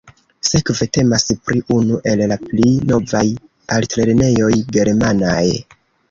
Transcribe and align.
Sekve 0.49 0.85
temas 0.97 1.25
pri 1.49 1.59
unu 1.75 1.99
el 2.11 2.23
la 2.31 2.37
pli 2.45 2.71
novaj 2.91 3.21
altlernejoj 3.77 4.49
germanaj. 4.79 5.43